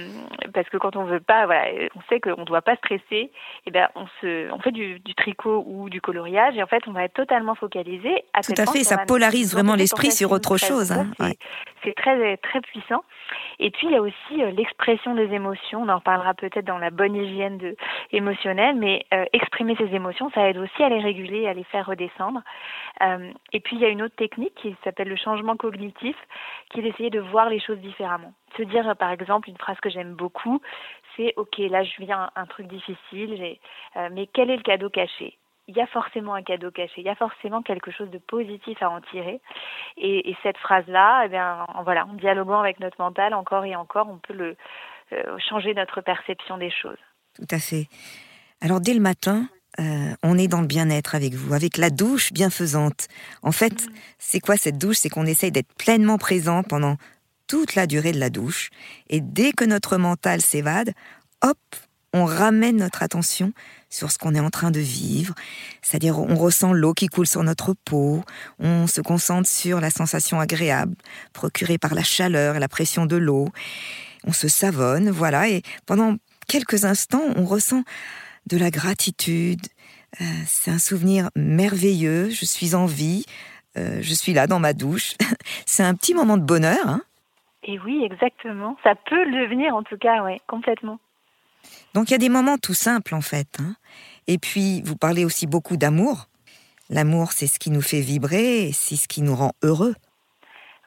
parce 0.52 0.68
que 0.68 0.76
quand 0.76 0.96
on 0.96 1.04
veut 1.04 1.20
pas, 1.20 1.46
voilà, 1.46 1.66
on 1.94 2.00
sait 2.08 2.20
qu'on 2.20 2.40
ne 2.40 2.44
doit 2.44 2.62
pas 2.62 2.76
stresser, 2.76 3.02
et 3.10 3.32
eh 3.66 3.70
ben 3.70 3.88
on 3.94 4.06
se, 4.20 4.52
on 4.52 4.58
fait 4.60 4.72
du, 4.72 5.00
du, 5.00 5.14
tricot 5.14 5.64
ou 5.66 5.88
du 5.88 6.00
coloriage, 6.00 6.56
et 6.56 6.62
en 6.62 6.66
fait, 6.66 6.82
on 6.86 6.92
va 6.92 7.04
être 7.04 7.14
totalement 7.14 7.54
focalisé. 7.54 8.24
À 8.32 8.42
Tout 8.42 8.52
à 8.56 8.66
fait, 8.66 8.84
ça 8.84 8.98
polarise 8.98 9.52
vraiment 9.52 9.74
l'esprit 9.74 10.10
sur 10.10 10.32
autre 10.32 10.56
chose. 10.56 10.92
Hein. 10.92 11.06
C'est 11.84 11.94
très 11.94 12.36
très 12.38 12.60
puissant. 12.60 13.02
Et 13.58 13.70
puis 13.70 13.86
il 13.86 13.92
y 13.92 13.96
a 13.96 14.02
aussi 14.02 14.42
euh, 14.42 14.50
l'expression 14.50 15.14
des 15.14 15.32
émotions. 15.32 15.82
On 15.82 15.88
en 15.88 15.96
reparlera 15.96 16.34
peut-être 16.34 16.64
dans 16.64 16.78
la 16.78 16.90
bonne 16.90 17.14
hygiène 17.14 17.58
de, 17.58 17.76
émotionnelle, 18.12 18.76
mais 18.76 19.04
euh, 19.14 19.24
exprimer 19.32 19.76
ses 19.76 19.94
émotions, 19.94 20.30
ça 20.34 20.48
aide 20.48 20.58
aussi 20.58 20.82
à 20.82 20.88
les 20.88 21.00
réguler, 21.00 21.46
à 21.46 21.54
les 21.54 21.64
faire 21.64 21.86
redescendre. 21.86 22.40
Euh, 23.02 23.30
et 23.52 23.60
puis 23.60 23.76
il 23.76 23.82
y 23.82 23.84
a 23.84 23.88
une 23.88 24.02
autre 24.02 24.16
technique 24.16 24.54
qui 24.56 24.74
s'appelle 24.84 25.08
le 25.08 25.16
changement 25.16 25.56
cognitif, 25.56 26.16
qui 26.70 26.80
est 26.80 26.82
d'essayer 26.82 27.10
de 27.10 27.20
voir 27.20 27.48
les 27.48 27.60
choses 27.60 27.78
différemment. 27.78 28.32
Se 28.56 28.62
dire 28.62 28.96
par 28.96 29.10
exemple 29.10 29.48
une 29.48 29.56
phrase 29.56 29.78
que 29.80 29.90
j'aime 29.90 30.14
beaucoup, 30.14 30.60
c'est 31.16 31.34
ok 31.36 31.58
là 31.58 31.84
je 31.84 31.92
viens 31.98 32.30
un 32.34 32.46
truc 32.46 32.66
difficile, 32.66 33.58
mais 34.12 34.26
quel 34.32 34.50
est 34.50 34.56
le 34.56 34.62
cadeau 34.62 34.90
caché? 34.90 35.38
Il 35.68 35.76
y 35.76 35.80
a 35.80 35.86
forcément 35.86 36.34
un 36.34 36.42
cadeau 36.42 36.72
caché, 36.72 36.94
il 36.96 37.04
y 37.04 37.08
a 37.08 37.14
forcément 37.14 37.62
quelque 37.62 37.92
chose 37.92 38.10
de 38.10 38.18
positif 38.18 38.82
à 38.82 38.90
en 38.90 39.00
tirer. 39.00 39.40
Et, 39.96 40.34
cette 40.42 40.58
phrase-là, 40.58 41.22
eh 41.26 41.28
bien, 41.28 41.64
en, 41.68 41.84
voilà, 41.84 42.06
en 42.06 42.14
dialoguant 42.14 42.58
avec 42.58 42.80
notre 42.80 43.00
mental 43.00 43.34
encore 43.34 43.64
et 43.64 43.76
encore, 43.76 44.08
on 44.08 44.18
peut 44.18 44.34
le, 44.34 44.56
euh, 45.12 45.38
changer 45.48 45.74
notre 45.74 46.00
perception 46.02 46.56
des 46.56 46.70
choses. 46.70 46.98
Tout 47.34 47.46
à 47.50 47.58
fait. 47.58 47.88
Alors 48.60 48.80
dès 48.80 48.94
le 48.94 49.00
matin, 49.00 49.48
euh, 49.80 50.14
on 50.22 50.38
est 50.38 50.46
dans 50.46 50.60
le 50.60 50.68
bien-être 50.68 51.16
avec 51.16 51.34
vous, 51.34 51.52
avec 51.52 51.78
la 51.78 51.90
douche 51.90 52.32
bienfaisante. 52.32 53.08
En 53.42 53.50
fait, 53.50 53.72
mm. 53.72 53.92
c'est 54.18 54.40
quoi 54.40 54.56
cette 54.56 54.78
douche? 54.78 54.98
C'est 54.98 55.08
qu'on 55.08 55.26
essaye 55.26 55.50
d'être 55.50 55.74
pleinement 55.74 56.16
présent 56.16 56.62
pendant 56.62 56.96
toute 57.50 57.74
la 57.74 57.88
durée 57.88 58.12
de 58.12 58.20
la 58.20 58.30
douche. 58.30 58.70
Et 59.08 59.20
dès 59.20 59.50
que 59.50 59.64
notre 59.64 59.96
mental 59.96 60.40
s'évade, 60.40 60.92
hop, 61.42 61.58
on 62.12 62.24
ramène 62.24 62.76
notre 62.76 63.02
attention 63.02 63.52
sur 63.88 64.12
ce 64.12 64.18
qu'on 64.18 64.36
est 64.36 64.40
en 64.40 64.50
train 64.50 64.70
de 64.70 64.78
vivre, 64.78 65.34
c'est-à-dire 65.82 66.20
on 66.20 66.36
ressent 66.36 66.72
l'eau 66.72 66.94
qui 66.94 67.08
coule 67.08 67.26
sur 67.26 67.42
notre 67.42 67.74
peau, 67.74 68.22
on 68.60 68.86
se 68.86 69.00
concentre 69.00 69.48
sur 69.48 69.80
la 69.80 69.90
sensation 69.90 70.38
agréable 70.38 70.94
procurée 71.32 71.76
par 71.76 71.92
la 71.92 72.04
chaleur 72.04 72.54
et 72.54 72.60
la 72.60 72.68
pression 72.68 73.04
de 73.04 73.16
l'eau, 73.16 73.48
on 74.24 74.32
se 74.32 74.46
savonne, 74.46 75.10
voilà, 75.10 75.48
et 75.48 75.62
pendant 75.86 76.18
quelques 76.46 76.84
instants, 76.84 77.24
on 77.34 77.44
ressent 77.44 77.82
de 78.46 78.58
la 78.58 78.70
gratitude, 78.70 79.66
euh, 80.20 80.24
c'est 80.46 80.70
un 80.70 80.78
souvenir 80.78 81.30
merveilleux, 81.34 82.30
je 82.30 82.44
suis 82.44 82.76
en 82.76 82.86
vie, 82.86 83.24
euh, 83.76 83.98
je 84.02 84.14
suis 84.14 84.34
là 84.34 84.46
dans 84.46 84.60
ma 84.60 84.72
douche, 84.72 85.14
c'est 85.66 85.82
un 85.82 85.94
petit 85.94 86.14
moment 86.14 86.36
de 86.36 86.44
bonheur. 86.44 86.88
Hein 86.88 87.02
et 87.62 87.78
oui, 87.78 88.02
exactement, 88.04 88.76
ça 88.82 88.94
peut 88.94 89.24
le 89.24 89.42
devenir 89.42 89.74
en 89.74 89.82
tout 89.82 89.98
cas, 89.98 90.24
oui, 90.24 90.38
complètement. 90.46 90.98
Donc 91.94 92.08
il 92.08 92.12
y 92.12 92.14
a 92.14 92.18
des 92.18 92.30
moments 92.30 92.56
tout 92.56 92.74
simples 92.74 93.14
en 93.14 93.20
fait. 93.20 93.58
Hein. 93.60 93.74
Et 94.26 94.38
puis 94.38 94.82
vous 94.82 94.96
parlez 94.96 95.24
aussi 95.24 95.46
beaucoup 95.46 95.76
d'amour. 95.76 96.26
L'amour, 96.88 97.32
c'est 97.32 97.46
ce 97.46 97.58
qui 97.58 97.70
nous 97.70 97.82
fait 97.82 98.00
vibrer, 98.00 98.70
c'est 98.72 98.96
ce 98.96 99.06
qui 99.06 99.22
nous 99.22 99.34
rend 99.34 99.52
heureux. 99.62 99.94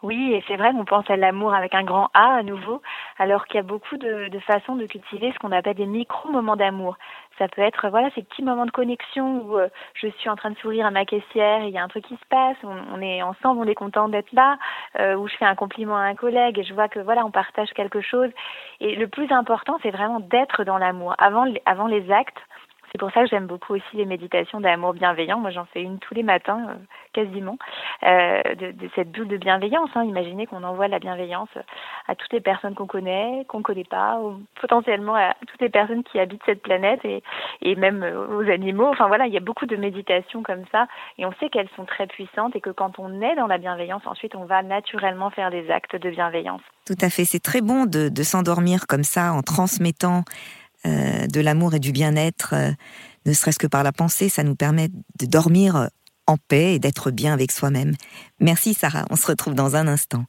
Oui, 0.02 0.34
et 0.34 0.44
c'est 0.50 0.58
vrai 0.58 0.74
qu'on 0.74 0.84
pense 0.84 1.10
à 1.10 1.16
l'amour 1.16 1.54
avec 1.54 1.74
un 1.74 1.84
grand 1.84 2.10
A 2.14 2.36
à 2.36 2.44
nouveau, 2.44 2.82
alors 3.18 3.46
qu'il 3.46 3.56
y 3.56 3.60
a 3.60 3.64
beaucoup 3.64 3.96
de, 3.96 4.30
façons 4.46 4.76
de 4.76 4.86
cultiver 4.86 5.32
ce 5.32 5.40
qu'on 5.40 5.54
appelle 5.54 5.78
des 5.78 5.86
micro-moments 5.86 6.58
d'amour. 6.58 6.98
Ça 7.44 7.50
peut 7.50 7.62
être 7.62 7.90
voilà 7.90 8.10
ces 8.16 8.24
petits 8.24 8.42
moments 8.42 8.66
de 8.66 8.72
connexion 8.72 9.42
où 9.42 9.58
euh, 9.58 9.68
je 9.96 10.08
suis 10.08 10.30
en 10.30 10.38
train 10.38 10.52
de 10.52 10.58
sourire 10.60 10.86
à 10.86 10.92
ma 10.92 11.04
caissière, 11.04 11.66
il 11.66 11.72
y 11.72 11.78
a 11.78 11.84
un 11.84 11.90
truc 11.90 12.06
qui 12.06 12.16
se 12.16 12.26
passe, 12.30 12.56
on, 12.64 13.02
est 13.02 13.22
ensemble, 13.22 13.60
on 13.60 13.68
est 13.68 13.76
content 13.76 14.08
d'être 14.08 14.32
là, 14.32 14.58
euh, 14.98 15.16
où 15.16 15.28
je 15.28 15.36
fais 15.36 15.44
un 15.44 15.56
compliment 15.56 15.98
à 15.98 16.04
un 16.04 16.16
collègue 16.16 16.58
et 16.58 16.64
je 16.64 16.74
vois 16.74 16.88
que 16.88 17.00
voilà 17.00 17.26
on 17.26 17.32
partage 17.32 17.70
quelque 17.74 18.00
chose. 18.00 18.30
Et 18.80 18.96
le 18.96 19.10
plus 19.10 19.30
important, 19.30 19.78
c'est 19.84 19.92
vraiment 19.92 20.22
d'être 20.22 20.64
dans 20.64 20.78
l'amour 20.78 21.16
avant 21.18 21.46
avant 21.66 21.88
les 21.88 22.10
actes. 22.14 22.40
C'est 22.94 23.00
pour 23.00 23.12
ça 23.12 23.24
que 23.24 23.28
j'aime 23.28 23.48
beaucoup 23.48 23.74
aussi 23.74 23.96
les 23.96 24.06
méditations 24.06 24.62
d'amour 24.62 24.94
bienveillant. 24.94 25.40
Moi, 25.40 25.50
j'en 25.50 25.66
fais 25.66 25.82
une 25.82 25.98
tous 25.98 26.14
les 26.14 26.22
matins, 26.22 26.68
euh, 26.70 26.76
quasiment, 27.12 27.58
euh, 28.04 28.44
de, 28.54 28.88
cette 28.94 29.12
bulle 29.12 29.28
de 29.28 29.38
bienveillance. 29.38 29.90
Hein. 29.96 30.04
Imaginez 30.04 30.46
qu'on 30.46 30.62
envoie 30.62 30.88
la 30.88 31.00
bienveillance 31.00 31.50
à 32.08 32.14
toutes 32.14 32.32
les 32.32 32.40
personnes 32.40 32.76
qu'on 32.76 32.86
connaît, 32.86 33.46
qu'on 33.48 33.64
connaît 33.64 33.84
pas, 33.84 34.20
potentiellement 34.62 35.16
à 35.16 35.34
toutes 35.48 35.60
les 35.62 35.70
personnes 35.70 36.04
qui 36.04 36.20
habitent 36.20 36.44
cette 36.46 36.62
planète 36.62 37.04
et, 37.04 37.24
et 37.64 37.76
même 37.76 38.04
euh, 38.04 38.28
aux 38.28 38.48
animaux. 38.48 38.90
Enfin 38.90 39.08
voilà, 39.08 39.26
il 39.26 39.34
y 39.34 39.38
a 39.38 39.40
beaucoup 39.40 39.66
de 39.66 39.76
méditations 39.76 40.44
comme 40.44 40.66
ça, 40.72 40.86
et 41.18 41.26
on 41.26 41.34
sait 41.40 41.50
qu'elles 41.50 41.70
sont 41.76 41.86
très 41.86 42.06
puissantes 42.06 42.56
et 42.56 42.62
que 42.62 42.70
quand 42.70 43.00
on 43.00 43.24
est 43.24 43.36
dans 43.36 43.48
la 43.48 43.58
bienveillance, 43.58 44.04
ensuite, 44.06 44.36
on 44.36 44.46
va 44.46 44.62
naturellement 44.62 45.32
faire 45.32 45.50
des 45.50 45.72
actes 45.72 45.96
de 45.96 46.12
bienveillance. 46.12 46.62
Tout 46.86 46.98
à 47.02 47.10
fait. 47.10 47.26
C'est 47.26 47.42
très 47.42 47.62
bon 47.62 47.86
de 47.88 48.24
s'endormir 48.24 48.86
comme 48.88 49.04
ça 49.04 49.34
en 49.34 49.42
transmettant 49.42 50.26
euh, 50.86 51.28
de 51.28 51.40
l'amour 51.40 51.74
et 51.74 51.80
du 51.80 51.92
bien-être, 51.92 52.54
euh, 52.54 52.72
ne 53.26 53.34
serait-ce 53.34 53.60
que 53.60 53.68
par 53.68 53.84
la 53.84 53.92
pensée, 53.92 54.30
ça 54.30 54.44
nous 54.44 54.56
permet 54.56 54.90
de 54.90 55.26
dormir 55.26 55.90
en 56.28 56.38
paix 56.38 56.76
et 56.76 56.80
d'être 56.80 57.12
bien 57.12 57.34
avec 57.34 57.52
soi-même. 57.52 57.94
Merci 58.40 58.74
Sarah, 58.74 59.06
on 59.10 59.16
se 59.16 59.28
retrouve 59.28 59.56
dans 59.56 59.76
un 59.76 59.88
instant. 59.88 60.26